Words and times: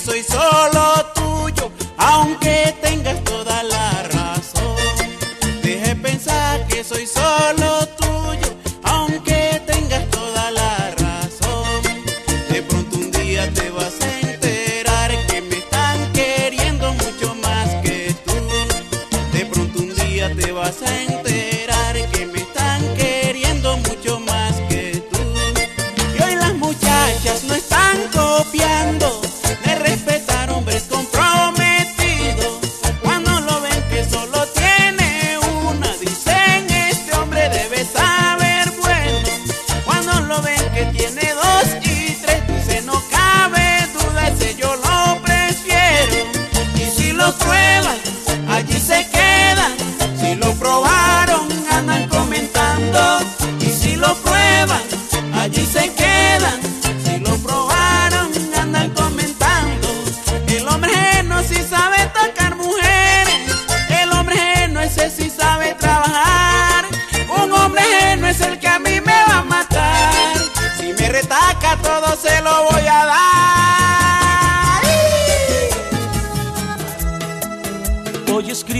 Soy 0.00 0.22
solo 0.22 1.06
tuyo, 1.14 1.70
aunque 1.98 2.74
tengas 2.80 3.22
toda 3.24 3.62
la 3.62 4.02
razón. 4.04 4.76
Deje 5.62 5.94
pensar 5.96 6.66
que 6.68 6.82
soy 6.82 7.06
solo 7.06 7.79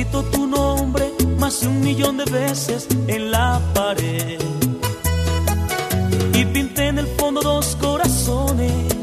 escrito 0.00 0.22
tu 0.30 0.46
nombre 0.46 1.12
más 1.38 1.60
de 1.60 1.68
un 1.68 1.80
millón 1.80 2.16
de 2.16 2.24
veces 2.24 2.86
en 3.06 3.30
la 3.30 3.60
pared. 3.74 4.40
Y 6.32 6.44
pinté 6.46 6.88
en 6.88 6.98
el 6.98 7.06
fondo 7.18 7.42
dos 7.42 7.76
corazones. 7.76 8.94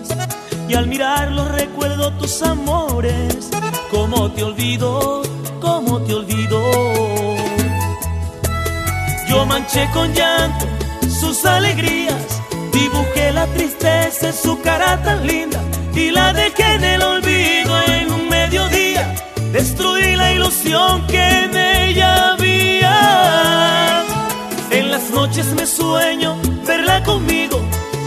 Y 0.67 0.73
al 0.73 0.87
mirarlos 0.87 1.51
recuerdo 1.51 2.13
tus 2.13 2.41
amores. 2.41 3.49
Cómo 3.91 4.31
te 4.31 4.43
olvido, 4.43 5.21
cómo 5.61 6.01
te 6.01 6.15
olvido. 6.15 6.61
Yo 9.29 9.45
manché 9.45 9.87
con 9.93 10.11
llanto 10.13 10.65
sus 11.19 11.45
alegrías. 11.45 12.41
Dibujé 12.73 13.33
la 13.33 13.45
tristeza 13.47 14.29
en 14.29 14.33
su 14.33 14.59
cara 14.61 15.01
tan 15.03 15.27
linda. 15.27 15.61
Y 15.93 16.09
la 16.09 16.33
dejé 16.33 16.75
en 16.75 16.83
el 16.83 17.01
olvido. 17.03 17.96
Destruí 19.57 20.15
la 20.15 20.33
ilusión 20.33 21.07
que 21.07 21.17
en 21.17 21.57
ella 21.57 22.33
había. 22.33 24.03
En 24.69 24.91
las 24.91 25.09
noches 25.09 25.47
me 25.55 25.65
sueño 25.65 26.37
verla 26.63 27.01
conmigo, 27.03 27.59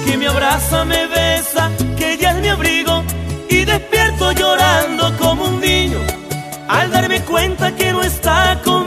que 0.07 0.17
me 0.17 0.29
abraza, 0.29 0.85
me 0.85 1.09
besa, 1.09 1.69
que 1.99 2.13
ella 2.13 2.31
es 2.31 2.41
mi 2.41 2.49
abrigo. 2.51 3.03
Y 3.49 3.65
despierto 3.65 4.31
llorando 4.31 5.13
como 5.19 5.47
un 5.47 5.61
niño 5.61 5.99
al 6.69 6.89
darme 6.93 7.21
cuenta 7.23 7.75
que 7.75 7.91
no 7.91 8.01
está 8.01 8.61
conmigo. 8.63 8.80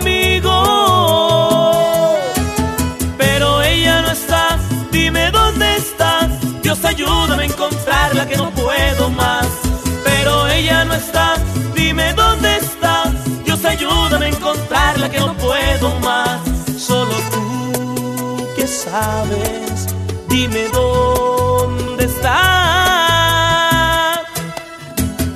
Dime 11.93 12.13
dónde 12.13 12.57
está. 12.57 13.03
Dios 13.45 13.63
ayúdame 13.63 14.25
a 14.25 14.29
encontrarla 14.29 15.09
que 15.11 15.19
no 15.19 15.35
puedo 15.35 15.99
más. 15.99 16.41
Solo 16.75 17.13
tú 17.31 18.47
que 18.55 18.65
sabes, 18.65 19.85
dime 20.27 20.69
dónde 20.69 22.05
está. 22.05 22.33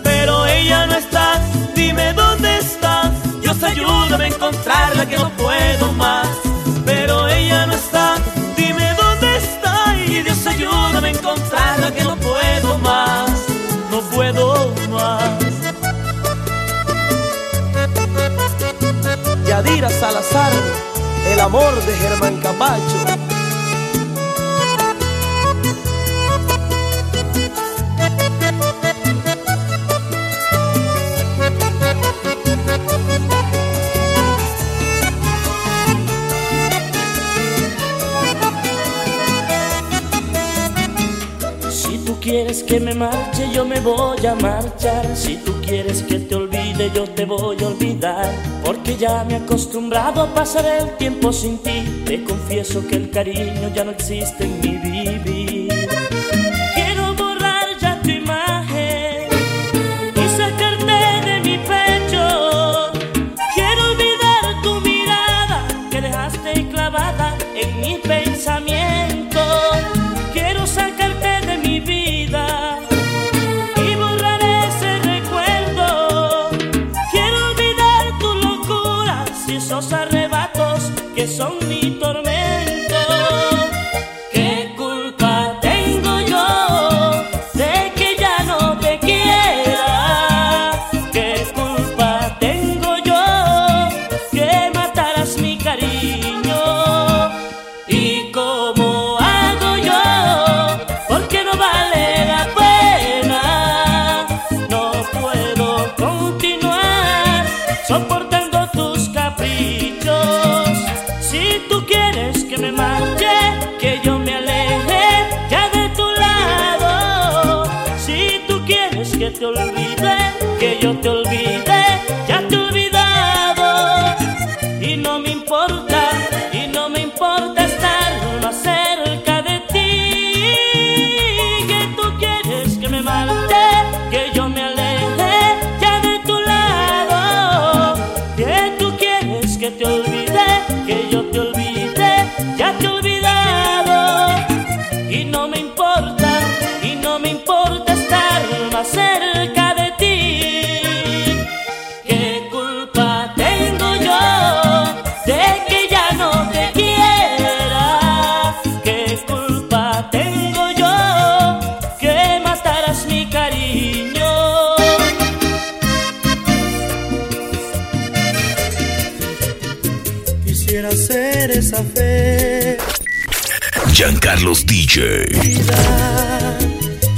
Pero 0.04 0.48
ella 0.48 0.88
no 0.88 0.96
está, 0.96 1.40
dime 1.76 2.14
dónde 2.14 2.58
está. 2.58 3.12
Dios 3.40 3.62
ayúdame 3.62 4.24
a 4.24 4.28
encontrarla 4.28 5.06
que 5.06 5.18
no 5.18 5.30
puedo 5.38 5.92
más. 5.94 6.28
Pero 6.86 7.28
ella 7.28 7.68
no 7.68 7.74
está, 7.74 8.16
dime 8.56 8.96
dónde 8.96 9.38
está. 9.38 9.96
Y 10.08 10.24
Dios 10.24 10.48
ayúdame 10.48 11.10
a 11.10 11.12
encontrarla 11.12 11.92
que 11.94 12.04
no 12.04 12.16
puedo 12.16 12.80
más. 12.80 13.30
No 13.92 14.02
puedo 14.10 14.87
Salazar, 19.90 20.52
el 21.32 21.40
amor 21.40 21.74
de 21.86 21.94
Germán 21.94 22.38
Camacho. 22.42 22.98
Si 41.72 41.98
tú 42.00 42.20
quieres 42.20 42.64
que 42.64 42.80
me 42.80 42.94
marche, 42.94 43.50
yo 43.54 43.66
me 43.66 43.80
voy 43.80 44.26
a 44.26 44.36
marchar. 44.36 45.16
Si 45.16 45.38
tú 45.38 45.54
quieres 45.66 46.04
que 46.04 46.20
te 46.20 46.36
yo 46.94 47.04
te 47.06 47.26
voy 47.26 47.58
a 47.62 47.68
olvidar. 47.68 48.32
Porque 48.64 48.96
ya 48.96 49.24
me 49.24 49.34
he 49.34 49.38
acostumbrado 49.38 50.22
a 50.22 50.34
pasar 50.34 50.66
el 50.66 50.98
tiempo 50.98 51.32
sin 51.32 51.58
ti. 51.60 52.04
Te 52.06 52.24
confieso 52.24 52.86
que 52.88 52.96
el 52.96 53.10
cariño 53.10 53.74
ya 53.74 53.84
no 53.84 53.92
existe 53.92 54.44
en 54.44 54.62
mi 54.62 54.78
vivir. 54.78 55.47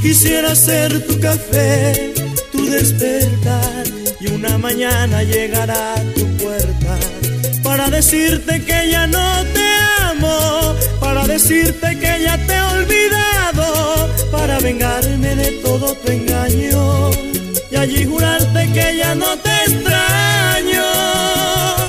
Quisiera 0.02 0.54
ser 0.54 1.06
tu 1.08 1.18
café, 1.22 2.14
tu 2.52 2.66
despertar 2.66 3.86
y 4.20 4.28
una 4.32 4.58
mañana 4.58 5.24
llegar 5.24 5.72
a 5.72 5.96
tu 6.14 6.26
puerta 6.38 6.98
para 7.64 7.90
decirte 7.90 8.66
que 8.66 8.90
ya 8.92 9.08
no 9.08 9.46
te 9.54 9.66
amo, 10.02 10.76
para 11.00 11.26
decirte 11.26 11.98
que 11.98 12.22
ya 12.22 12.38
te 12.46 12.54
he 12.54 12.62
olvidado, 12.62 14.10
para 14.30 14.60
vengarme 14.60 15.36
de 15.36 15.52
todo 15.64 15.94
tu 15.94 16.12
engaño 16.12 17.12
y 17.72 17.76
allí 17.78 18.04
jurarte 18.04 18.74
que 18.74 18.98
ya 18.98 19.16
no 19.16 19.38
te 19.38 19.56
extraño. 19.68 20.84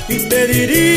Y 0.07 0.29
te 0.29 0.47
diría 0.47 0.90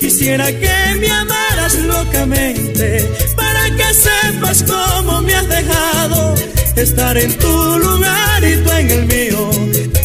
Quisiera 0.00 0.46
que 0.46 0.94
me 0.98 1.10
amaras 1.10 1.74
locamente 1.74 3.06
para 3.36 3.64
que 3.76 3.92
sepas 3.92 4.62
cómo 4.62 5.20
me 5.20 5.34
has 5.34 5.46
dejado 5.46 6.34
estar 6.74 7.18
en 7.18 7.36
tu 7.38 7.78
lugar 7.78 8.44
y 8.44 8.56
tú 8.56 8.70
en 8.72 8.90
el 8.90 9.04
mío. 9.04 9.50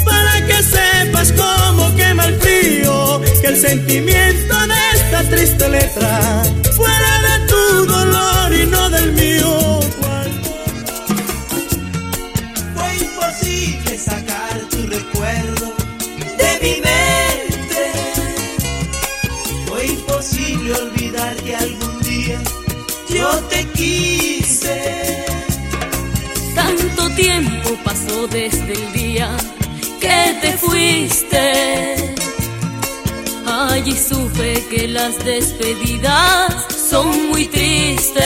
Para 0.03 0.45
que 0.45 0.61
sepas 0.63 1.31
cómo 1.31 1.95
quema 1.95 2.25
el 2.25 2.35
frío, 2.41 3.21
que 3.41 3.47
el 3.47 3.57
sentimiento 3.57 4.55
de 4.67 4.75
esta 4.95 5.23
triste 5.29 5.69
letra 5.69 6.43
fuera 6.75 7.13
de 7.27 7.47
tu 7.47 7.85
dolor 7.85 8.53
y 8.53 8.65
no 8.65 8.89
del 8.89 9.13
mío. 9.13 9.72
Te 23.83 24.43
quise. 24.43 25.25
Tanto 26.55 27.09
tiempo 27.15 27.69
pasó 27.83 28.27
desde 28.27 28.73
el 28.73 28.93
día 28.93 29.29
que 29.99 30.37
te 30.41 30.57
fuiste. 30.57 32.15
Allí 33.45 33.95
supe 33.95 34.63
que 34.69 34.87
las 34.87 35.23
despedidas 35.23 36.53
son 36.89 37.29
muy 37.29 37.47
tristes. 37.47 38.23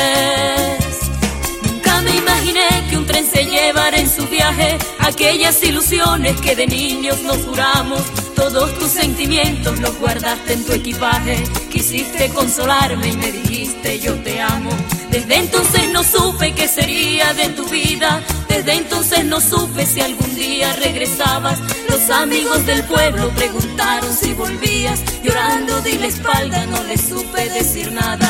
Nunca 1.64 2.02
me 2.02 2.16
imaginé 2.16 2.68
que 2.90 2.98
un 2.98 3.06
tren 3.06 3.26
se 3.26 3.46
llevara 3.46 3.98
en 3.98 4.10
su 4.10 4.26
viaje 4.28 4.78
aquellas 5.00 5.64
ilusiones 5.64 6.40
que 6.42 6.56
de 6.56 6.68
niños 6.68 7.22
nos 7.24 7.38
juramos. 7.38 8.02
Todos 8.36 8.78
tus 8.78 8.92
sentimientos 8.92 9.80
los 9.80 9.98
guardaste 10.00 10.54
en 10.54 10.66
tu 10.66 10.74
equipaje. 10.74 11.44
Quisiste 11.72 12.30
consolarme 12.30 13.10
y 13.10 13.18
me 13.18 13.32
dijiste 13.32 14.00
yo 14.00 14.14
te 14.16 14.42
amo. 14.42 14.70
Desde 15.18 15.36
entonces 15.38 15.90
no 15.92 16.04
supe 16.04 16.54
qué 16.54 16.68
sería 16.68 17.34
de 17.34 17.50
tu 17.50 17.68
vida. 17.70 18.22
Desde 18.48 18.74
entonces 18.74 19.26
no 19.26 19.42
supe 19.42 19.84
si 19.84 20.00
algún 20.00 20.36
día 20.36 20.72
regresabas. 20.74 21.58
Los 21.90 22.08
amigos 22.12 22.64
del 22.68 22.84
pueblo 22.84 23.32
preguntaron 23.32 24.16
si 24.16 24.34
volvías. 24.34 25.00
Llorando 25.24 25.82
di 25.82 25.94
la 25.94 26.06
espalda, 26.06 26.68
no 26.68 26.84
les 26.84 27.02
supe 27.02 27.50
decir 27.50 27.92
nada. 27.94 28.30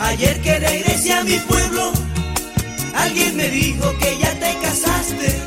Ayer 0.00 0.42
que 0.42 0.58
regresé 0.58 1.14
a 1.14 1.24
mi 1.24 1.38
pueblo, 1.38 1.90
alguien 2.94 3.34
me 3.34 3.48
dijo 3.48 3.96
que 3.98 4.18
ya 4.18 4.34
te 4.34 4.54
casaste. 4.58 5.40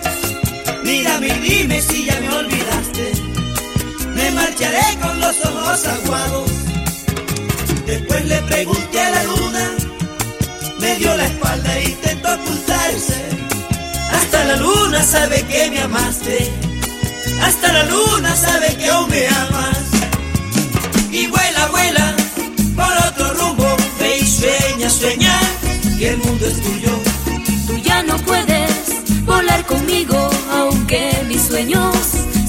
Mírame 0.84 1.28
y 1.28 1.40
dime 1.50 1.82
si 1.84 2.06
ya 2.06 2.20
me 2.20 2.34
olvidaste. 2.34 3.12
Me 4.16 4.32
marcharé 4.32 4.98
con 5.00 5.20
los 5.20 5.46
ojos 5.46 5.86
aguados. 5.86 6.52
Después 7.86 8.26
le 8.26 8.42
pregunté 8.42 9.00
a 9.00 9.10
la 9.12 9.24
luna, 9.26 9.75
me 10.86 10.96
dio 10.98 11.18
la 11.18 11.26
espalda 11.26 11.80
e 11.80 11.84
intentó 11.90 12.30
ocultarse. 12.36 13.20
Hasta 14.18 14.44
la 14.46 14.56
luna 14.58 15.02
sabe 15.04 15.38
que 15.52 15.72
me 15.72 15.80
amaste. 15.82 16.52
Hasta 17.42 17.74
la 17.74 17.84
luna 17.86 18.36
sabe 18.36 18.68
que 18.78 18.88
aún 18.90 19.10
me 19.10 19.28
amas. 19.28 19.80
Y 21.12 21.28
vuela, 21.28 21.68
vuela 21.76 22.16
por 22.80 22.94
otro 23.08 23.26
rumbo. 23.40 23.68
Ve 24.00 24.20
y 24.20 24.28
sueña, 24.28 24.90
sueña 24.90 25.36
que 25.98 26.10
el 26.10 26.18
mundo 26.18 26.46
es 26.46 26.58
tuyo. 26.62 26.94
Tú 27.68 27.78
ya 27.78 28.04
no 28.04 28.16
puedes 28.30 28.72
volar 29.26 29.66
conmigo, 29.66 30.30
aunque 30.60 31.02
mis 31.28 31.42
sueños 31.42 31.96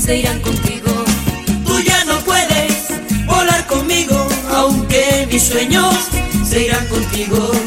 se 0.04 0.18
irán 0.18 0.40
contigo. 0.40 0.92
Tú 1.66 1.80
ya 1.80 2.04
no 2.04 2.16
puedes 2.30 2.72
volar 3.26 3.66
conmigo, 3.66 4.28
aunque 4.52 5.26
mis 5.30 5.42
sueños 5.42 5.94
se 6.48 6.66
irán 6.66 6.86
contigo. 6.88 7.65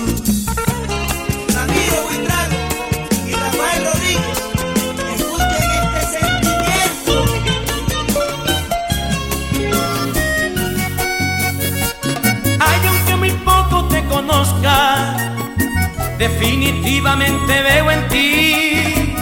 Definitivamente 16.20 17.62
veo 17.62 17.90
en 17.90 18.08
ti 18.10 19.16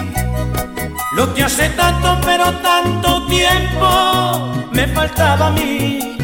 lo 1.13 1.31
que 1.33 1.43
hace 1.43 1.69
tanto, 1.69 2.19
pero 2.25 2.51
tanto 2.57 3.25
tiempo 3.27 4.67
me 4.71 4.87
faltaba 4.87 5.47
a 5.47 5.51
mí. 5.51 6.17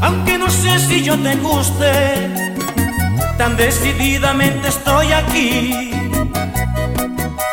Aunque 0.00 0.38
no 0.38 0.48
sé 0.50 0.78
si 0.78 1.02
yo 1.02 1.18
te 1.18 1.36
guste, 1.36 1.92
tan 3.36 3.56
decididamente 3.56 4.68
estoy 4.68 5.12
aquí. 5.12 5.90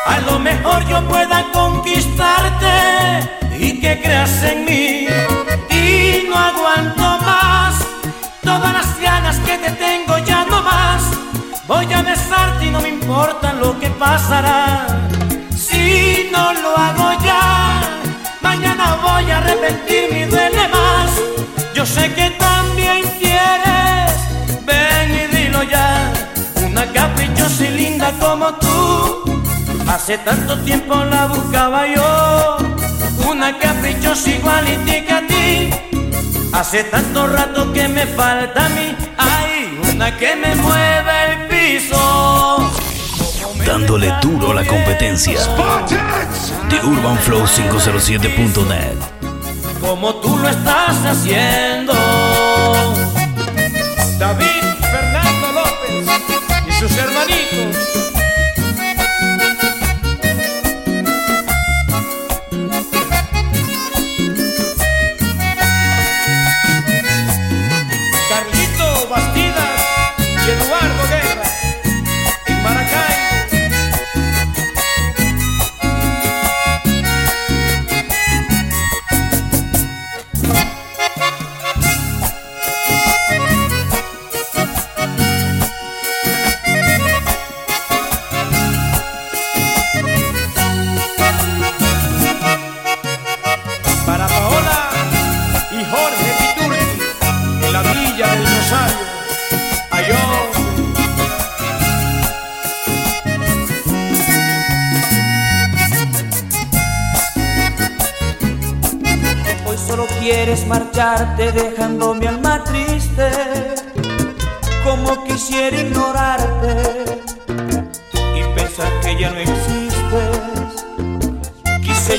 A 0.06 0.18
lo 0.20 0.38
mejor 0.38 0.86
yo 0.88 1.06
pueda 1.06 1.46
conquistarte 1.52 2.76
y 3.58 3.78
que 3.80 4.00
creas 4.02 4.42
en 4.42 4.64
mí. 4.64 5.06
Y 5.70 6.28
importa 13.08 13.54
lo 13.54 13.80
que 13.80 13.88
pasará. 13.88 14.86
Si 15.56 16.28
no 16.30 16.52
lo 16.52 16.76
hago 16.76 17.08
ya, 17.24 17.80
mañana 18.42 18.98
voy 19.02 19.30
a 19.30 19.38
arrepentirme 19.38 20.20
y 20.20 20.24
duele 20.24 20.68
más. 20.68 21.10
Yo 21.74 21.86
sé 21.86 22.12
que 22.12 22.28
también 22.32 23.00
quieres, 23.18 24.12
ven 24.66 25.08
y 25.20 25.36
dilo 25.36 25.62
ya. 25.62 26.12
Una 26.66 26.84
caprichosa 26.92 27.64
y 27.64 27.70
linda 27.80 28.12
como 28.20 28.52
tú. 28.56 29.42
Hace 29.88 30.18
tanto 30.18 30.58
tiempo 30.58 30.94
la 30.96 31.28
buscaba 31.28 31.86
yo, 31.86 32.58
una 33.26 33.58
caprichosa 33.58 34.28
igualitica 34.28 35.16
a 35.16 35.26
ti. 35.26 35.70
Hace 36.52 36.84
tanto 36.84 37.26
rato 37.26 37.72
que 37.72 37.88
me 37.88 38.04
falta 38.04 38.66
a 38.66 38.68
mí, 38.68 38.94
hay 39.16 39.80
una 39.94 40.14
que 40.18 40.36
me 40.36 40.54
mueve 40.56 41.14
el 41.32 41.48
piso. 41.48 42.37
Dándole 43.68 44.10
duro 44.22 44.52
a 44.52 44.54
la 44.54 44.64
competencia. 44.64 45.38
The 46.70 46.80
Flow 47.20 47.44
507net 47.44 48.94
Como 49.78 50.14
tú 50.22 50.38
lo 50.38 50.48
estás 50.48 50.96
haciendo. 51.04 51.92
David 54.18 54.64
Fernando 54.80 55.52
López 55.52 56.06
y 56.66 56.72
sus 56.80 56.96
hermanitos. 56.96 58.17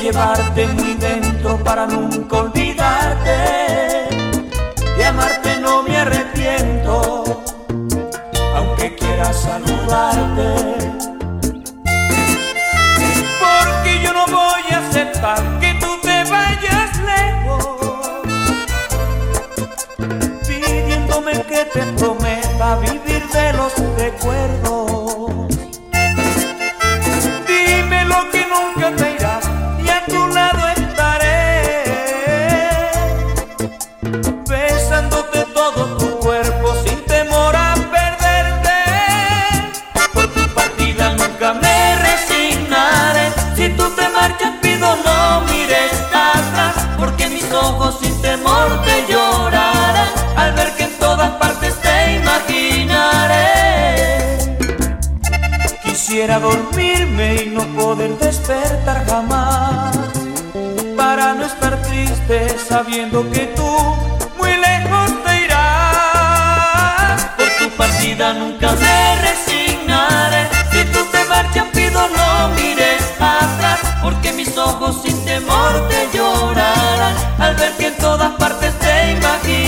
Llevarte 0.01 0.65
muy 0.67 0.93
dentro 0.93 1.57
para 1.63 1.85
nunca 1.85 2.37
olvidarte, 2.37 4.07
de 4.97 5.05
amarte 5.05 5.59
no 5.59 5.83
me 5.83 5.97
arrepiento, 5.97 7.43
aunque 8.55 8.95
quiera 8.95 9.33
saludarte. 9.33 10.77
Porque 13.43 14.01
yo 14.01 14.13
no 14.13 14.25
voy 14.27 14.63
a 14.71 14.77
aceptar 14.87 15.59
que 15.59 15.73
tú 15.81 15.99
te 16.01 16.23
vayas 16.29 16.79
que 21.49 21.65
te 21.65 21.81
prometa 21.97 22.75
vivir 22.77 23.27
de 23.29 23.53
los 23.53 23.73
recuerdos. 23.97 24.68
Quisiera 56.09 56.39
dormirme 56.39 57.35
y 57.43 57.49
no 57.49 57.61
poder 57.79 58.17
despertar 58.17 59.05
jamás. 59.05 59.95
Para 60.97 61.35
no 61.35 61.45
estar 61.45 61.79
triste 61.83 62.49
sabiendo 62.67 63.29
que 63.29 63.45
tú 63.55 63.71
muy 64.39 64.57
lejos 64.57 65.23
te 65.23 65.45
irás. 65.45 67.25
Por 67.37 67.47
tu 67.59 67.69
partida 67.77 68.33
nunca 68.33 68.71
me 68.71 69.21
resignaré. 69.21 70.47
Si 70.71 70.83
tú 70.85 71.05
te 71.11 71.23
marchas 71.25 71.65
pido 71.73 72.01
no 72.17 72.49
mires 72.55 73.03
atrás 73.19 73.79
Porque 74.01 74.33
mis 74.33 74.57
ojos 74.57 75.03
sin 75.03 75.25
temor 75.25 75.87
te 75.89 76.17
llorarán 76.17 77.15
Al 77.39 77.55
ver 77.55 77.73
que 77.73 77.87
en 77.87 77.97
todas 77.97 78.31
partes 78.31 78.73
te 78.79 79.11
imaginaré 79.11 79.58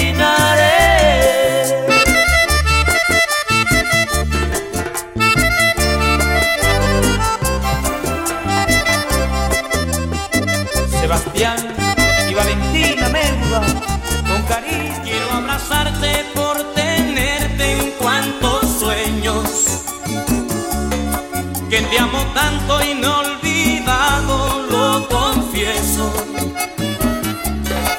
te 21.92 22.00
amo 22.00 22.26
tanto 22.34 22.82
y 22.86 22.94
no 22.94 23.20
olvidado, 23.20 24.66
lo 24.70 25.08
confieso. 25.10 26.14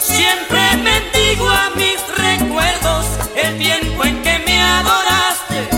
Siempre 0.01 0.61
bendigo 0.83 1.47
a 1.47 1.71
mis 1.77 2.01
recuerdos 2.17 3.05
el 3.37 3.59
tiempo 3.59 4.05
en 4.05 4.23
que 4.23 4.39
me 4.47 4.63
adoraste. 4.63 5.69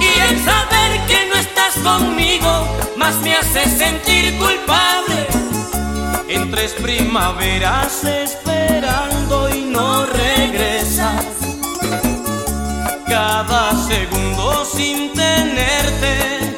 Y 0.00 0.20
el 0.30 0.44
saber 0.44 1.00
que 1.08 1.26
no 1.28 1.34
estás 1.34 1.74
conmigo 1.82 2.68
más 2.96 3.16
me 3.22 3.34
hace 3.34 3.64
sentir 3.64 4.38
culpable 4.38 5.26
en 6.28 6.48
tres 6.52 6.74
primaveras 6.74 8.04
esperando 8.04 9.50
y 9.52 9.62
no 9.62 10.06
regresas. 10.06 11.26
Cada 13.08 13.72
segundo 13.88 14.64
sin 14.64 15.12
tenerte 15.12 16.38
me 16.38 16.57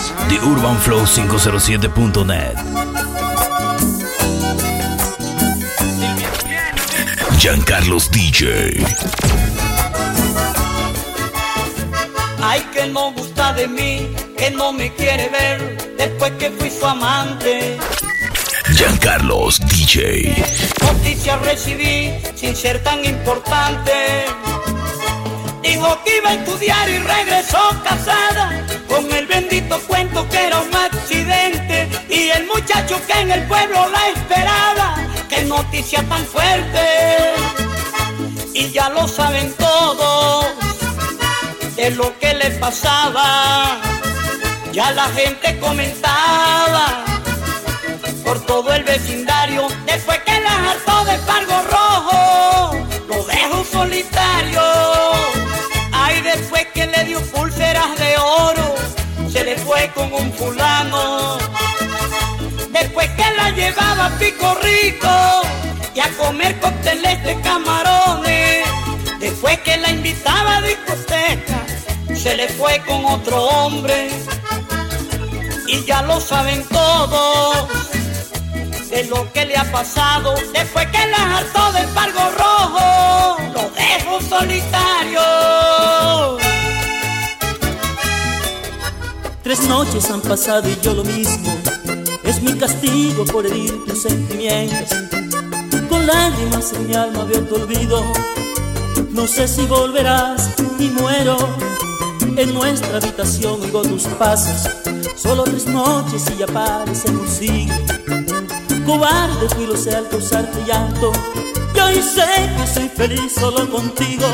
Urban 0.39 0.77
Flow 0.77 1.05
507.net. 1.05 2.55
Giancarlos 7.37 8.09
DJ. 8.11 8.85
Ay, 12.41 12.61
que 12.73 12.85
no 12.87 13.11
gusta 13.11 13.53
de 13.53 13.67
mí 13.67 14.15
que 14.37 14.51
no 14.51 14.71
me 14.73 14.93
quiere 14.93 15.29
ver 15.29 15.95
después 15.97 16.31
que 16.39 16.51
fui 16.51 16.69
su 16.69 16.85
amante. 16.85 17.77
Giancarlos 18.75 19.59
DJ. 19.59 20.35
Noticias 20.81 21.41
recibí 21.41 22.13
sin 22.35 22.55
ser 22.55 22.81
tan 22.83 23.03
importante. 23.03 24.25
Dijo 25.61 26.03
que 26.03 26.17
iba 26.17 26.29
a 26.29 26.33
estudiar 26.33 26.89
y 26.89 26.97
regresó 26.97 27.59
casada 27.83 28.65
con 28.87 29.11
el 29.13 29.27
bendito 29.27 29.79
cuento 29.81 30.27
que 30.29 30.47
era 30.47 30.59
un 30.59 30.75
accidente 30.75 31.87
y 32.09 32.29
el 32.29 32.45
muchacho 32.47 32.99
que 33.05 33.13
en 33.13 33.31
el 33.31 33.43
pueblo 33.47 33.87
la 33.89 34.09
esperaba. 34.09 34.95
Qué 35.29 35.43
noticia 35.43 36.03
tan 36.09 36.25
fuerte. 36.25 36.81
Y 38.53 38.71
ya 38.71 38.89
lo 38.89 39.07
saben 39.07 39.53
todos 39.53 40.45
de 41.75 41.91
lo 41.91 42.17
que 42.19 42.33
le 42.33 42.51
pasaba. 42.51 43.79
Ya 44.71 44.91
la 44.91 45.07
gente 45.09 45.59
comentaba 45.59 47.05
por 48.23 48.39
todo 48.45 48.73
el 48.73 48.83
vecindario. 48.83 49.67
Después 49.85 50.19
que 50.25 50.39
la 50.39 50.71
hartó 50.71 51.05
de 51.05 51.17
pargo 51.19 51.61
rojo, 51.69 51.90
llevaba 63.71 64.09
Pico 64.19 64.55
Rico 64.61 65.41
y 65.93 65.99
a 65.99 66.09
comer 66.17 66.59
cócteles 66.59 67.23
de 67.23 67.39
camarones. 67.41 68.67
Después 69.19 69.59
que 69.59 69.77
la 69.77 69.91
invitaba 69.91 70.57
a 70.57 70.61
discoteca, 70.61 71.65
se 72.15 72.35
le 72.35 72.49
fue 72.49 72.81
con 72.85 73.05
otro 73.05 73.43
hombre. 73.43 74.09
Y 75.67 75.83
ya 75.85 76.01
lo 76.01 76.19
saben 76.19 76.65
todos 76.67 77.67
de 78.89 79.05
lo 79.05 79.31
que 79.31 79.45
le 79.45 79.55
ha 79.55 79.71
pasado 79.71 80.35
después 80.53 80.85
que 80.87 81.07
la 81.07 81.37
hartó 81.37 81.71
del 81.71 81.87
pargo 81.89 82.29
rojo. 82.37 83.37
Lo 83.53 83.69
dejo 83.69 84.21
solitario. 84.27 85.21
Tres 89.43 89.61
noches 89.61 90.09
han 90.11 90.21
pasado 90.21 90.69
y 90.69 90.77
yo 90.81 90.93
lo 90.93 91.03
mismo. 91.03 91.60
Es 92.31 92.41
mi 92.41 92.53
castigo 92.53 93.25
por 93.25 93.45
herir 93.45 93.83
tus 93.83 94.03
sentimientos. 94.03 94.97
Con 95.89 96.07
lágrimas 96.07 96.71
en 96.71 96.87
mi 96.87 96.95
alma 96.95 97.25
veo 97.25 97.41
tu 97.41 97.55
olvido. 97.55 98.05
No 99.09 99.27
sé 99.27 99.49
si 99.49 99.65
volverás 99.65 100.49
y 100.79 100.85
muero. 100.91 101.35
En 102.37 102.53
nuestra 102.53 102.99
habitación 102.99 103.61
oigo 103.61 103.81
tus 103.81 104.03
pasos. 104.17 104.71
Solo 105.17 105.43
tres 105.43 105.65
noches 105.65 106.23
y 106.33 106.37
ya 106.37 106.47
parece 106.47 107.09
un 107.11 107.27
siglo. 107.27 107.75
Cobarde 108.85 109.49
fui 109.49 109.65
lo 109.67 109.75
sé 109.75 109.93
al 109.93 110.07
causarte 110.07 110.57
llanto. 110.65 111.11
Y 111.75 111.79
hoy 111.81 111.95
sé 112.01 112.49
que 112.55 112.65
soy 112.73 112.87
feliz 112.87 113.33
solo 113.37 113.69
contigo. 113.69 114.27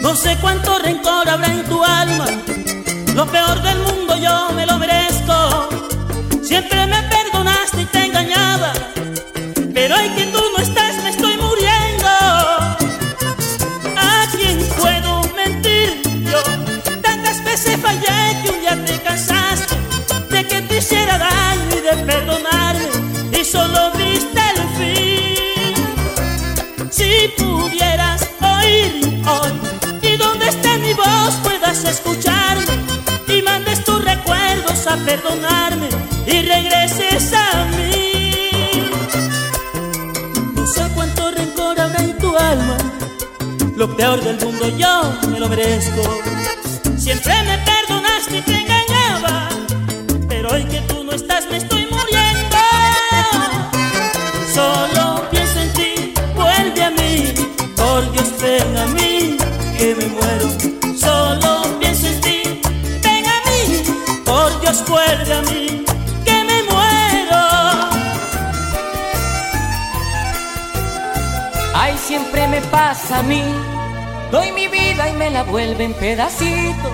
No 0.00 0.16
sé 0.16 0.38
cuánto 0.40 0.78
rencor 0.78 1.28
habrá 1.28 1.52
en 1.52 1.62
tu 1.66 1.84
alma. 1.84 2.26
Lo 3.14 3.26
peor 3.26 3.62
del 3.62 3.80
mundo 3.80 4.16
yo 4.16 4.54
me 4.56 4.64
lo 4.64 4.78
merezco. 4.78 5.55
Siempre 6.46 6.86
me 6.86 7.02
perdonaste 7.02 7.82
y 7.82 7.84
te 7.86 8.04
engañaba. 8.04 8.72
Pero 9.74 9.96
hoy 9.96 10.08
que 10.10 10.26
tú 10.26 10.38
no 10.56 10.62
estás 10.62 10.94
me 11.02 11.10
estoy 11.10 11.36
muriendo. 11.36 12.06
¿A 13.96 14.26
quién 14.30 14.56
puedo 14.78 15.22
mentir 15.34 16.00
yo? 16.22 16.40
Tantas 17.02 17.42
veces 17.42 17.80
fallé 17.80 18.42
que 18.44 18.50
un 18.50 18.60
día 18.60 18.84
te 18.84 18.96
cansaste 19.02 19.74
de 20.30 20.46
que 20.46 20.62
te 20.62 20.78
hiciera 20.78 21.18
daño 21.18 21.78
y 21.78 21.80
de 21.80 22.04
perdonarme. 22.04 23.40
Y 23.40 23.44
solo 23.44 23.90
viste 23.96 24.40
el 24.54 24.62
fin. 24.78 25.74
Si 26.92 27.28
pudieras 27.36 28.22
oír 28.40 29.20
hoy 29.26 29.52
y 30.00 30.16
donde 30.16 30.46
esté 30.46 30.78
mi 30.78 30.94
voz 30.94 31.34
puedas 31.42 31.82
escucharme 31.82 32.64
y 33.26 33.42
mandes 33.42 33.82
tus 33.82 34.00
recuerdos 34.04 34.86
a 34.86 34.96
perdonarme 35.04 35.75
peor 43.96 44.20
del 44.22 44.38
mundo 44.44 44.68
yo 44.76 45.12
me 45.30 45.40
lo 45.40 45.48
merezco. 45.48 46.02
Siempre 46.96 47.32
me 47.44 47.58
perdonaste 47.58 48.38
y 48.38 48.42
te 48.42 48.56
engañaba, 48.60 49.48
pero 50.28 50.50
hoy 50.50 50.64
que 50.64 50.80
tú 50.82 51.04
no 51.04 51.12
estás 51.12 51.46
me 51.50 51.56
estoy 51.56 51.86
muriendo. 51.90 52.56
Solo 54.52 55.28
pienso 55.30 55.60
en 55.60 55.72
ti, 55.72 56.14
vuelve 56.34 56.84
a 56.84 56.90
mí, 56.90 57.32
por 57.76 58.12
Dios 58.12 58.32
ven 58.40 58.76
a 58.76 58.86
mí, 58.88 59.36
que 59.78 59.94
me 59.94 60.06
muero. 60.06 60.48
Solo 60.98 61.78
pienso 61.78 62.06
en 62.06 62.20
ti, 62.20 62.60
ven 63.02 63.24
a 63.26 63.40
mí, 63.48 63.82
por 64.24 64.60
Dios 64.60 64.84
vuelve 64.86 65.34
a 65.34 65.42
mí, 65.42 65.84
que 66.24 66.44
me 66.44 66.62
muero. 66.64 67.42
Ay, 71.74 71.96
siempre 71.98 72.46
me 72.48 72.60
pasa 72.62 73.20
a 73.20 73.22
mí. 73.22 73.42
Y 75.04 75.12
me 75.12 75.30
la 75.30 75.44
vuelven 75.44 75.92
pedacitos. 75.94 76.92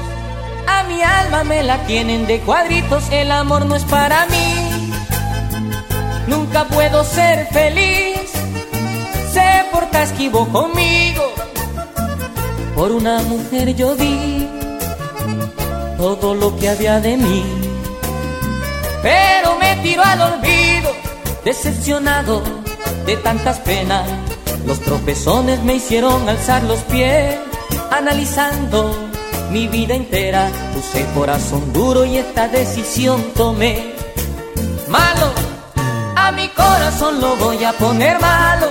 A 0.67 0.83
mi 0.85 1.01
alma 1.01 1.45
me 1.45 1.63
la 1.63 1.79
tienen 1.87 2.27
de 2.27 2.41
cuadritos. 2.41 3.05
El 3.11 3.31
amor 3.31 3.65
no 3.65 3.77
es 3.77 3.85
para 3.85 4.27
mí. 4.27 4.91
Nunca 6.27 6.65
puedo 6.65 7.05
ser 7.05 7.47
feliz. 7.53 8.33
Se 9.33 9.65
porta 9.73 10.03
esquivo 10.03 10.47
conmigo. 10.49 11.23
Por 12.75 12.93
una 12.93 13.23
mujer 13.23 13.75
yo 13.75 13.95
di 13.95 14.49
todo 15.97 16.35
lo 16.35 16.57
que 16.57 16.69
había 16.69 17.01
de 17.01 17.17
mí. 17.17 17.45
Pero 19.03 19.57
me 19.59 19.77
tiro 19.77 20.03
al 20.03 20.21
olvido, 20.21 20.91
decepcionado 21.45 22.43
de 23.07 23.17
tantas 23.17 23.59
penas. 23.61 24.07
Los 24.67 24.81
tropezones 24.81 25.63
me 25.63 25.75
hicieron 25.77 26.29
alzar 26.29 26.63
los 26.65 26.81
pies, 26.81 27.37
analizando 27.93 28.95
mi 29.51 29.69
vida 29.69 29.95
entera. 29.95 30.51
Puse 30.75 31.07
corazón 31.15 31.73
duro 31.73 32.05
y 32.05 32.19
esta 32.19 32.49
decisión 32.49 33.23
tomé. 33.37 33.95
Malo, 34.89 35.33
a 36.17 36.33
mi 36.33 36.49
corazón 36.49 37.21
lo 37.21 37.37
voy 37.37 37.63
a 37.65 37.73
poner 37.73 38.19
malo. 38.21 38.69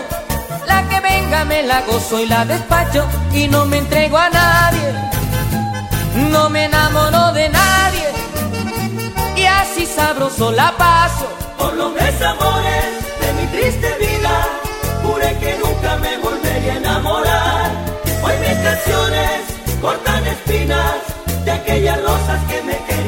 La 0.68 0.88
que 0.90 1.00
venga 1.00 1.46
me 1.46 1.64
la 1.64 1.82
gozo 1.82 2.20
y 2.20 2.28
la 2.28 2.46
despacho 2.46 3.06
y 3.34 3.48
no 3.48 3.66
me 3.66 3.78
entrego 3.78 4.18
a 4.18 4.30
nadie. 4.30 4.94
No 6.32 6.50
me 6.50 6.66
enamoro 6.66 7.32
de 7.34 7.50
nadie 7.50 8.08
y 9.36 9.44
así 9.46 9.86
sabroso 9.86 10.52
la 10.52 10.76
paso. 10.78 11.28
Por 11.58 11.74
los 11.76 11.94
desamores 11.94 12.86
de 13.22 13.34
mi 13.34 13.48
triste 13.48 13.88
vida, 14.00 14.48
juré 15.04 15.38
que 15.40 15.58
nunca 15.64 15.96
me 15.98 16.18
volvería 16.18 16.74
a 16.74 16.78
enamorar. 16.78 17.91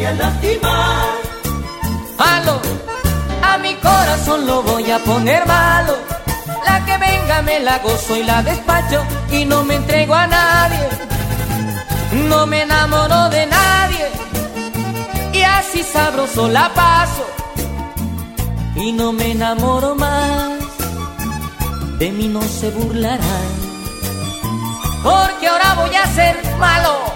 Querían 0.03 0.17
lastimar. 0.17 1.07
Malo, 2.17 2.61
a 3.41 3.57
mi 3.57 3.73
corazón 3.75 4.45
lo 4.45 4.61
voy 4.63 4.91
a 4.91 4.99
poner 4.99 5.45
malo. 5.47 5.95
La 6.65 6.85
que 6.85 6.97
venga 6.97 7.41
me 7.41 7.59
la 7.59 7.79
gozo 7.79 8.15
y 8.15 8.23
la 8.23 8.43
despacho 8.43 9.03
y 9.31 9.45
no 9.45 9.63
me 9.63 9.75
entrego 9.75 10.13
a 10.13 10.27
nadie. 10.27 10.87
No 12.29 12.45
me 12.45 12.61
enamoro 12.63 13.29
de 13.29 13.45
nadie 13.45 14.05
y 15.33 15.41
así 15.41 15.83
sabroso 15.83 16.47
la 16.47 16.69
paso. 16.73 17.25
Y 18.75 18.91
no 18.91 19.13
me 19.13 19.31
enamoro 19.31 19.95
más, 19.95 20.59
de 21.99 22.11
mí 22.11 22.27
no 22.27 22.41
se 22.41 22.69
burlarán. 22.71 23.51
Porque 25.03 25.47
ahora 25.47 25.73
voy 25.75 25.95
a 25.95 26.05
ser 26.07 26.35
malo. 26.59 27.12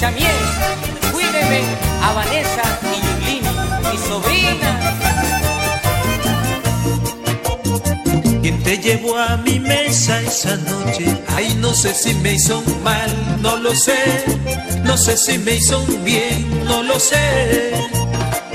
Lucho 0.00 0.06
Chamiel, 0.06 1.12
cuídeme 1.12 1.62
a 2.02 2.12
Vanessa 2.12 2.62
y 2.84 3.00
Yulín, 3.06 3.42
mi 3.90 3.98
sobrina. 3.98 4.80
¿Quién 8.40 8.62
te 8.62 8.78
llevó 8.78 9.18
a 9.18 9.36
mi 9.36 9.60
mesa 9.60 10.20
esa 10.22 10.56
noche? 10.56 11.04
Ay, 11.36 11.54
no 11.60 11.74
sé 11.74 11.94
si 11.94 12.14
me 12.14 12.34
hizo 12.34 12.62
mal, 12.82 13.10
no 13.42 13.56
lo 13.56 13.74
sé. 13.74 14.24
No 14.84 14.96
sé 14.96 15.16
si 15.16 15.38
me 15.38 15.56
hizo 15.56 15.84
bien, 16.02 16.64
no 16.64 16.82
lo 16.82 16.98
sé. 16.98 17.72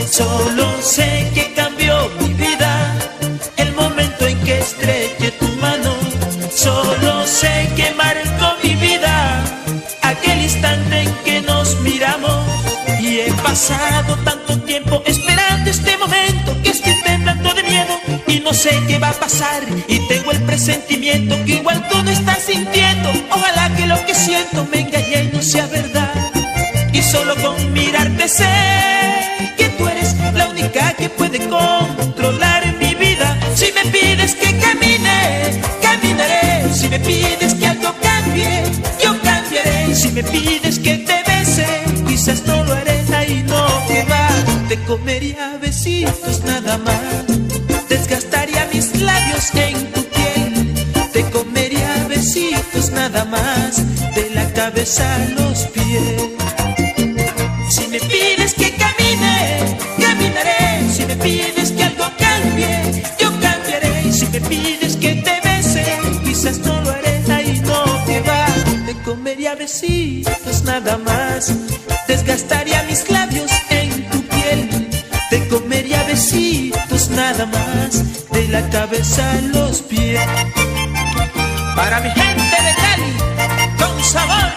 Solo 0.10 0.82
sé 0.82 1.32
que 1.34 1.54
cambió 1.54 2.10
mi 2.20 2.34
vida 2.34 2.96
el 3.58 3.74
momento 3.74 4.26
en 4.26 4.40
que 4.44 4.60
estreché 4.60 5.32
tu 5.32 5.48
mano 5.62 5.96
no 7.02 7.26
sé 7.28 7.70
qué 7.76 7.94
marcó 7.96 8.35
tanto 13.68 14.60
tiempo 14.60 15.02
esperando 15.06 15.72
este 15.72 15.98
momento 15.98 16.56
que 16.62 16.70
estoy 16.70 16.94
temblando 17.04 17.52
de 17.54 17.64
miedo 17.64 18.00
y 18.28 18.40
no 18.40 18.54
sé 18.54 18.70
qué 18.88 19.00
va 19.00 19.10
a 19.10 19.14
pasar. 19.14 19.64
Y 19.88 20.00
tengo 20.08 20.32
el 20.32 20.42
presentimiento 20.44 21.36
que 21.46 21.54
igual 21.54 21.88
tú 21.90 22.04
no 22.04 22.12
estás 22.12 22.44
sintiendo. 22.44 23.12
Ojalá 23.32 23.76
que 23.76 23.88
lo 23.88 24.06
que 24.06 24.14
siento 24.14 24.68
me 24.72 24.82
engañe 24.82 25.24
y 25.24 25.36
no 25.36 25.42
sea 25.42 25.66
verdad. 25.68 26.14
Y 26.94 27.02
solo 27.02 27.36
con 27.38 27.74
mirarte 27.74 28.28
sé 28.28 28.48
que 29.58 29.70
tú 29.70 29.88
eres 29.88 30.16
la 30.34 30.48
única 30.48 30.94
que 30.94 31.10
puede 31.10 31.40
controlar 31.48 32.72
mi 32.80 32.94
vida. 32.94 33.36
Si 33.56 33.72
me 33.72 33.90
pides 33.92 34.36
que 34.36 34.60
camine, 34.60 35.60
caminaré. 35.82 36.72
Si 36.72 36.88
me 36.88 37.00
pides 37.00 37.56
que 37.56 37.66
algo 37.66 37.96
cambie, 38.00 38.64
yo 39.04 39.20
cambiaré. 39.24 39.96
Si 39.96 40.10
me 40.10 40.24
pides 40.24 40.78
que 40.78 41.05
Te 44.76 44.84
comería 44.84 45.58
besitos 45.62 46.44
nada 46.44 46.78
más. 46.78 47.26
Desgastaría 47.88 48.68
mis 48.74 48.94
labios 49.00 49.50
en 49.56 49.92
tu 49.94 50.04
piel. 50.04 50.74
Te 51.14 51.24
comería 51.32 52.06
besitos 52.10 52.92
nada 52.92 53.24
más. 53.24 53.78
De 54.16 54.32
la 54.32 54.52
cabeza 54.52 55.16
a 55.16 55.20
los 55.40 55.60
pies. 55.68 56.24
Si 57.70 57.88
me 57.88 58.02
pides 58.02 58.54
que 58.54 58.76
camine, 58.76 59.78
caminaré. 59.98 60.92
Si 60.94 61.06
me 61.06 61.16
pides 61.16 61.72
que 61.72 61.84
algo 61.86 62.12
cambie, 62.20 63.06
yo 63.18 63.32
cambiaré. 63.40 64.12
Si 64.12 64.26
me 64.28 64.42
pides 64.42 64.98
que 64.98 65.16
te 65.26 65.40
bese, 65.42 65.86
quizás 66.26 66.58
no 66.60 66.82
lo 66.82 66.90
haré 66.90 67.22
y 67.46 67.60
no 67.62 68.06
que 68.06 68.20
va. 68.20 68.46
Te 68.86 68.94
comería 69.06 69.56
besitos 69.56 70.64
nada 70.64 70.98
más. 70.98 71.54
Desgastaría 72.10 72.84
mis 72.84 73.10
labios 73.10 73.50
nada 77.32 77.46
más. 77.48 78.30
De 78.32 78.48
la 78.50 78.70
cabeza 78.70 79.24
a 79.32 79.42
los 79.42 79.82
pies. 79.82 80.22
Para 81.76 82.00
mi 82.00 82.10
gente 82.10 82.58
de 82.68 82.74
Cali, 82.84 83.14
con 83.80 84.04
sabor. 84.04 84.55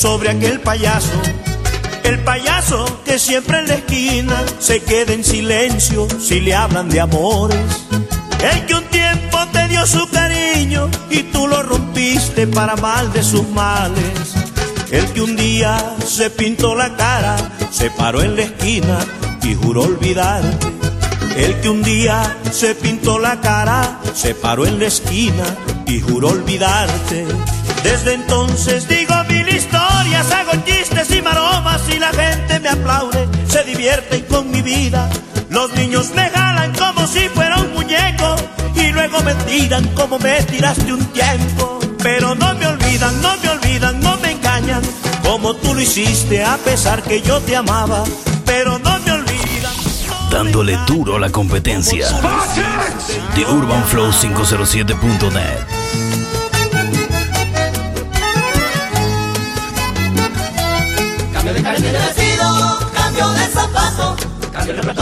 Sobre 0.00 0.30
aquel 0.30 0.60
payaso. 0.60 1.20
El 2.04 2.20
payaso 2.20 3.02
que 3.04 3.18
siempre 3.18 3.58
en 3.58 3.68
la 3.68 3.74
esquina 3.74 4.42
se 4.58 4.80
queda 4.80 5.12
en 5.12 5.22
silencio 5.22 6.08
si 6.18 6.40
le 6.40 6.54
hablan 6.54 6.88
de 6.88 7.00
amores. 7.00 7.60
El 8.42 8.64
que 8.64 8.74
un 8.74 8.84
tiempo 8.84 9.38
te 9.52 9.68
dio 9.68 9.86
su 9.86 10.08
cariño 10.08 10.88
y 11.10 11.24
tú 11.24 11.46
lo 11.46 11.62
rompiste 11.62 12.46
para 12.46 12.76
mal 12.76 13.12
de 13.12 13.22
sus 13.22 13.46
males. 13.50 14.34
El 14.90 15.04
que 15.12 15.20
un 15.20 15.36
día 15.36 15.96
se 16.06 16.30
pintó 16.30 16.74
la 16.74 16.96
cara, 16.96 17.36
se 17.70 17.90
paró 17.90 18.22
en 18.22 18.36
la 18.36 18.42
esquina 18.44 19.00
y 19.42 19.54
juró 19.54 19.82
olvidarte. 19.82 20.66
El 21.36 21.60
que 21.60 21.68
un 21.68 21.82
día 21.82 22.38
se 22.50 22.74
pintó 22.74 23.18
la 23.18 23.38
cara, 23.42 24.00
se 24.14 24.34
paró 24.34 24.64
en 24.66 24.78
la 24.78 24.86
esquina 24.86 25.44
y 25.86 26.00
juró 26.00 26.28
olvidarte. 26.28 27.26
Desde 27.82 28.14
entonces 28.14 28.86
digo 28.88 29.14
mil 29.28 29.48
historias, 29.48 30.30
hago 30.32 30.52
chistes 30.64 31.10
y 31.10 31.22
maromas 31.22 31.82
y 31.88 31.98
la 31.98 32.12
gente 32.12 32.60
me 32.60 32.68
aplaude, 32.68 33.28
se 33.48 33.64
divierten 33.64 34.22
con 34.26 34.50
mi 34.50 34.62
vida. 34.62 35.08
Los 35.50 35.72
niños 35.74 36.10
me 36.14 36.30
jalan 36.30 36.72
como 36.74 37.06
si 37.06 37.28
fuera 37.28 37.58
un 37.58 37.72
muñeco 37.72 38.36
y 38.74 38.92
luego 38.92 39.20
me 39.22 39.34
tiran 39.34 39.86
como 39.94 40.18
me 40.18 40.42
tiraste 40.42 40.92
un 40.92 41.04
tiempo. 41.06 41.80
Pero 42.02 42.34
no 42.34 42.54
me 42.54 42.66
olvidan, 42.66 43.20
no 43.20 43.36
me 43.42 43.48
olvidan, 43.50 44.00
no 44.00 44.16
me 44.18 44.32
engañan, 44.32 44.82
como 45.22 45.54
tú 45.56 45.74
lo 45.74 45.80
hiciste 45.80 46.42
a 46.44 46.56
pesar 46.58 47.02
que 47.02 47.20
yo 47.20 47.40
te 47.40 47.56
amaba. 47.56 48.04
Pero 48.46 48.78
no 48.78 48.98
me 49.00 49.12
olvidan. 49.12 49.72
Dándole 50.30 50.78
duro 50.86 51.16
a 51.16 51.20
la 51.20 51.30
competencia. 51.30 52.06
The 53.34 53.44
Urban 53.44 53.84
Flow 53.84 54.10
507.net. 54.12 55.69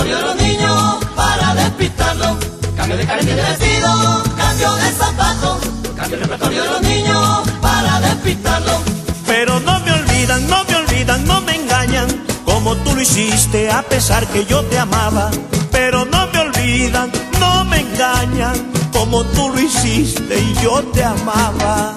cambio 0.08 0.16
de 0.16 0.22
los 0.22 0.36
niños 0.36 0.96
para 1.14 1.54
despistarlo. 1.54 2.38
Cambio 2.76 2.96
de 2.96 3.06
carne 3.06 3.34
de 3.34 3.42
vestido, 3.42 4.22
cambio 4.36 4.74
de 4.74 4.92
zapato, 4.92 5.60
cambio 5.96 6.16
el 6.16 6.22
repertorio 6.22 6.62
de 6.62 6.68
los 6.70 6.82
niños 6.82 7.48
para 7.60 8.00
despistarlo. 8.00 8.80
Pero 9.26 9.60
no 9.60 9.80
me 9.80 9.92
olvidan, 9.92 10.48
no 10.48 10.64
me 10.64 10.76
olvidan, 10.76 11.24
no 11.26 11.40
me 11.42 11.56
engañan, 11.56 12.06
como 12.44 12.74
tú 12.76 12.94
lo 12.94 13.02
hiciste 13.02 13.70
a 13.70 13.82
pesar 13.82 14.26
que 14.28 14.46
yo 14.46 14.64
te 14.64 14.78
amaba. 14.78 15.30
Pero 15.70 16.06
no 16.06 16.26
me 16.28 16.38
olvidan, 16.38 17.12
no 17.38 17.64
me 17.64 17.80
engañan, 17.80 18.54
como 18.92 19.24
tú 19.24 19.50
lo 19.50 19.60
hiciste 19.60 20.38
y 20.38 20.54
yo 20.62 20.82
te 20.94 21.04
amaba. 21.04 21.94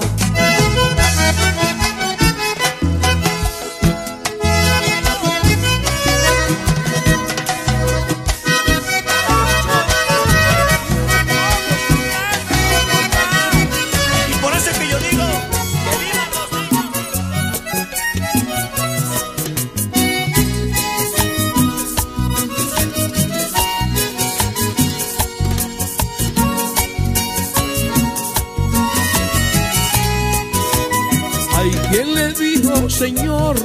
Hay 31.92 31.98
quien 31.98 32.16
le 32.16 32.32
dijo, 32.32 32.90
Señor, 32.90 33.58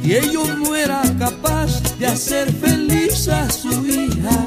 que 0.00 0.30
yo 0.32 0.44
no 0.44 0.76
era 0.76 1.02
capaz 1.18 1.82
de 1.98 2.06
hacer 2.06 2.52
feliz 2.52 3.26
a 3.26 3.50
su 3.50 3.84
hija. 3.84 4.46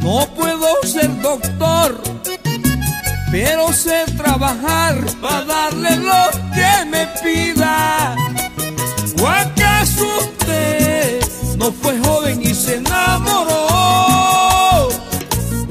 No 0.00 0.26
puedo 0.34 0.66
ser 0.82 1.10
doctor, 1.20 2.00
pero 3.30 3.70
sé 3.74 4.06
trabajar 4.16 4.96
para 5.20 5.44
darle 5.44 5.96
lo 5.96 6.30
que 6.54 6.86
me 6.86 7.06
pida. 7.22 8.16
¿O 9.20 9.26
acaso 9.28 10.06
usted 10.20 11.20
no 11.58 11.70
fue 11.70 11.98
joven 11.98 12.40
y 12.40 12.54
se 12.54 12.76
enamoró? 12.76 13.68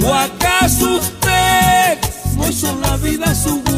¿O 0.06 0.14
acaso 0.14 0.98
usted 0.98 1.98
no 2.38 2.48
hizo 2.48 2.76
la 2.80 2.98
vida 2.98 3.34
su 3.34 3.69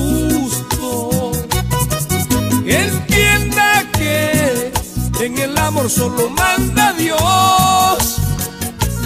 amor 5.82 5.90
solo 5.90 6.30
manda 6.30 6.94
Dios. 6.94 8.18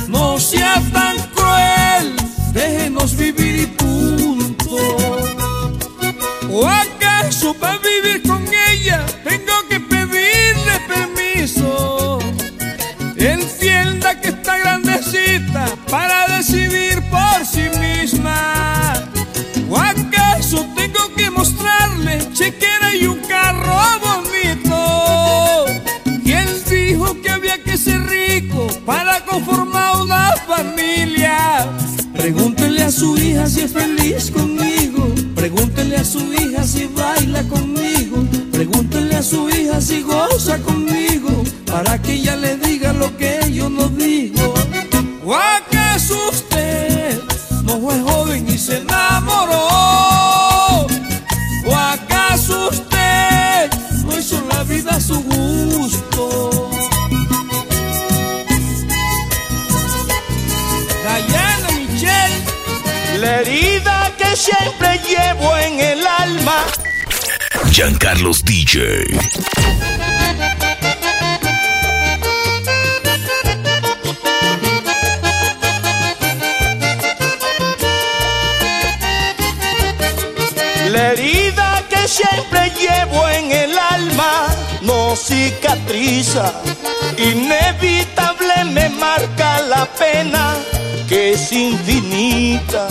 No 0.10 0.38
sea 0.40 0.82
tan 0.92 1.25
no 43.76 43.90
digo. 43.90 44.54
¿O 45.24 45.36
acaso 45.36 46.30
usted 46.30 47.20
no 47.64 47.80
fue 47.80 48.00
joven 48.00 48.48
y 48.48 48.58
se 48.58 48.78
enamoró? 48.78 49.68
¿O 51.66 51.76
acaso 51.76 52.70
usted 52.70 53.70
no 54.06 54.20
hizo 54.20 54.42
la 54.50 54.64
vida 54.64 54.96
a 54.96 55.00
su 55.00 55.22
gusto? 55.22 56.72
Diana 61.28 61.68
Michelle, 61.72 62.44
La 63.20 63.42
herida 63.42 64.12
que 64.18 64.36
siempre 64.36 65.00
llevo 65.08 65.56
en 65.58 65.80
el 65.80 66.06
alma. 66.06 66.66
Giancarlos 67.72 68.44
DJ. 68.44 69.06
Llevo 82.86 83.28
en 83.30 83.52
el 83.52 83.78
alma 83.78 84.48
no 84.82 85.16
cicatriza. 85.16 86.54
Inevitable 87.18 88.66
me 88.66 88.90
marca 88.90 89.62
la 89.62 89.86
pena 89.86 90.56
que 91.08 91.34
es 91.34 91.52
infinita. 91.52 92.88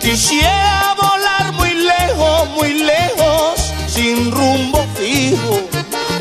Quisiera 0.00 0.94
volar 0.96 1.52
muy 1.52 1.74
lejos, 1.74 2.48
muy 2.50 2.72
lejos, 2.74 3.72
sin 3.86 4.30
rumbo 4.30 4.84
fijo. 4.98 5.60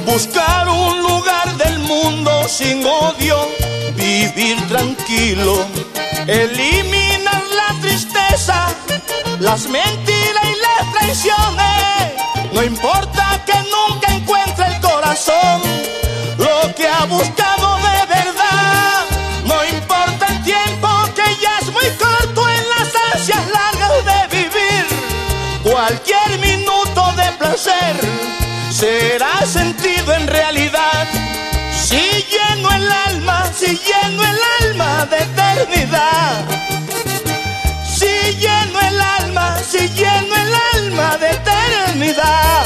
Buscar 0.05 0.67
un 0.67 1.01
lugar 1.01 1.47
del 1.57 1.79
mundo 1.79 2.47
sin 2.47 2.85
odio, 2.85 3.37
vivir 3.95 4.57
tranquilo. 4.67 5.65
Eliminar 6.27 7.43
la 7.61 7.69
tristeza, 7.81 8.67
las 9.39 9.67
mentiras 9.67 10.45
y 10.53 10.55
las 10.67 10.93
traiciones. 10.93 11.79
No 12.59 12.65
importa 12.65 13.41
que 13.45 13.53
nunca 13.53 14.13
encuentre 14.13 14.65
el 14.67 14.81
corazón 14.81 15.61
lo 16.37 16.75
que 16.75 16.89
ha 16.89 17.05
buscado 17.05 17.77
de 17.77 18.05
verdad. 18.13 19.05
No 19.45 19.63
importa 19.63 20.27
el 20.27 20.43
tiempo 20.43 20.89
que 21.15 21.23
ya 21.41 21.57
es 21.59 21.71
muy 21.71 21.89
corto 21.91 22.49
en 22.49 22.63
las 22.67 23.13
ansias 23.13 23.47
largas 23.47 24.03
de 24.03 24.37
vivir. 24.37 24.85
Cualquier 25.63 26.37
minuto 26.39 27.13
de 27.13 27.31
placer 27.37 27.95
será 28.69 29.45
sentido 29.45 30.13
en 30.15 30.27
realidad. 30.27 31.07
Si 31.71 32.25
lleno 32.29 32.73
el 32.73 32.91
alma, 32.91 33.49
si 33.57 33.67
lleno 33.67 34.21
el 34.21 34.39
alma 34.67 35.05
de 35.05 35.17
eternidad. 35.19 36.43
Si 37.87 38.35
lleno 38.35 38.81
el 38.81 38.99
alma, 38.99 39.57
si 39.63 39.87
lleno 39.91 40.35
el 40.35 40.53
alma 40.75 41.15
de 41.15 41.27
eternidad. 41.27 41.58
Es 42.09 42.58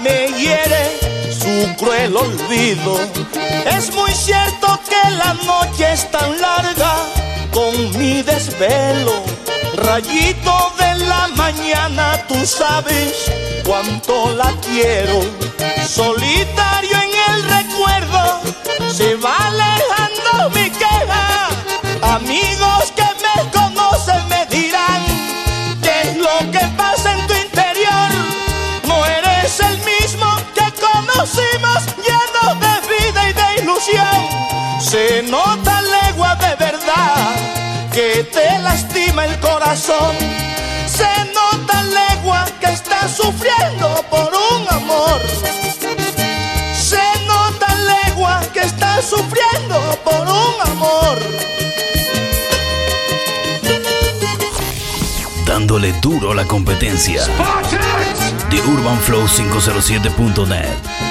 me 0.00 0.28
hiere 0.38 0.98
su 1.30 1.74
cruel 1.76 2.16
olvido. 2.16 2.98
Es 3.66 3.92
muy 3.94 4.12
cierto 4.12 4.80
que 4.88 5.10
la 5.10 5.34
noche 5.34 5.92
es 5.92 6.10
tan 6.10 6.40
larga 6.40 6.94
con 7.52 7.72
mi 7.98 8.22
desvelo. 8.22 9.22
Rayito 9.74 10.72
de 10.78 11.04
la 11.06 11.28
mañana, 11.36 12.26
tú 12.28 12.46
sabes 12.46 13.30
cuánto 13.64 14.34
la 14.34 14.52
quiero. 14.60 15.20
Solitario 15.86 16.96
en 17.06 17.34
el 17.34 17.42
recuerdo, 17.58 18.40
se 18.92 19.14
va 19.16 19.36
alejando 19.48 20.50
mi 20.54 20.70
queja. 20.70 21.48
Amigos 22.02 22.92
que 22.96 22.99
se 34.90 35.22
nota 35.22 35.82
legua 35.82 36.34
de 36.36 36.56
verdad 36.56 37.36
que 37.92 38.24
te 38.24 38.58
lastima 38.58 39.24
el 39.24 39.38
corazón. 39.38 40.16
Se 40.86 41.08
nota 41.32 41.82
legua 41.84 42.44
que 42.60 42.66
estás 42.72 43.16
sufriendo 43.16 44.04
por 44.10 44.32
un 44.32 44.68
amor. 44.68 45.20
Se 46.74 47.02
nota 47.26 47.68
legua 47.92 48.40
que 48.52 48.60
estás 48.60 49.04
sufriendo 49.04 49.98
por 50.04 50.26
un 50.26 50.70
amor. 50.72 51.18
Dándole 55.46 55.92
duro 56.00 56.32
a 56.32 56.34
la 56.34 56.44
competencia. 56.46 57.24
The 58.50 58.60
Urban 58.62 58.98
Flow 58.98 59.26
507.net 59.26 61.09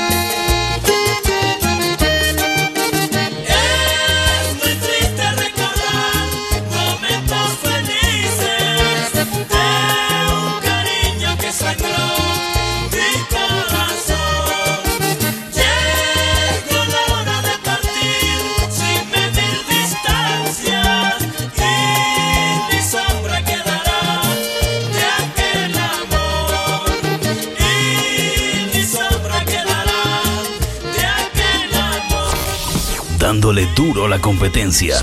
dándole 33.49 33.67
duro 33.75 34.07
la 34.07 34.19
competencia. 34.19 34.95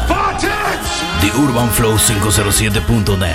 The 1.20 1.30
Urban 1.36 1.68
Flow 1.70 1.96
507.net. 1.96 3.34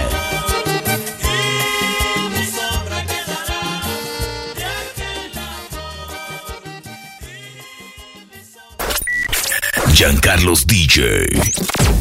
Giancarlos 9.93 10.65
DJ. 10.65 12.00